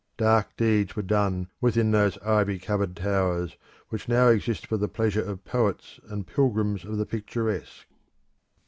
[0.17, 3.55] Dark deeds were done within those ivy covered towers
[3.89, 7.85] which now exist for the pleasure of poets and pilgrims of the picturesque.